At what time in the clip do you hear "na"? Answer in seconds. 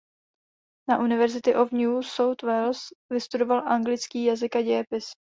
0.87-0.95